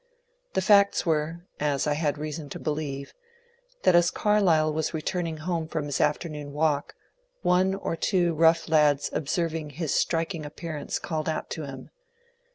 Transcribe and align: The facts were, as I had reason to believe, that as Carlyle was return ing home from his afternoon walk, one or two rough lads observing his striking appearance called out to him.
The 0.53 0.63
facts 0.63 1.05
were, 1.05 1.45
as 1.59 1.85
I 1.85 1.93
had 1.93 2.17
reason 2.17 2.49
to 2.49 2.59
believe, 2.59 3.13
that 3.83 3.93
as 3.93 4.09
Carlyle 4.09 4.73
was 4.73 4.95
return 4.95 5.27
ing 5.27 5.37
home 5.37 5.67
from 5.67 5.85
his 5.85 6.01
afternoon 6.01 6.53
walk, 6.53 6.95
one 7.43 7.75
or 7.75 7.95
two 7.95 8.33
rough 8.33 8.67
lads 8.67 9.11
observing 9.13 9.69
his 9.77 9.93
striking 9.93 10.43
appearance 10.43 10.97
called 10.97 11.29
out 11.29 11.51
to 11.51 11.65
him. 11.67 11.91